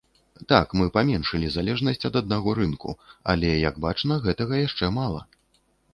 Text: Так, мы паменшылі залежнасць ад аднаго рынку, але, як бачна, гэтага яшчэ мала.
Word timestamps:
Так, 0.51 0.71
мы 0.79 0.85
паменшылі 0.95 1.51
залежнасць 1.57 2.07
ад 2.09 2.17
аднаго 2.21 2.49
рынку, 2.61 2.95
але, 3.35 3.49
як 3.69 3.75
бачна, 3.85 4.13
гэтага 4.25 4.53
яшчэ 4.67 4.85
мала. 5.01 5.21